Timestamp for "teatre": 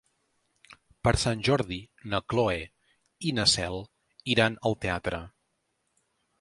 4.87-5.25